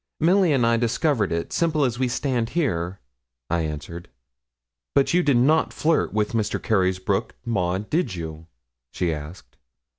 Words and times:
'Milly 0.19 0.51
and 0.51 0.65
I 0.65 0.77
discovered 0.77 1.31
it, 1.31 1.53
simple 1.53 1.85
as 1.85 1.99
we 1.99 2.07
stand 2.07 2.49
here,' 2.57 2.99
I 3.51 3.61
answered. 3.61 4.09
'But 4.95 5.13
you 5.13 5.21
did 5.21 5.37
not 5.37 5.73
flirt 5.73 6.11
with 6.11 6.33
Mr. 6.33 6.59
Carysbroke, 6.59 7.35
Maud, 7.45 7.87
did 7.91 8.15
you?' 8.15 8.47
she 8.89 9.13
asked. 9.13 9.57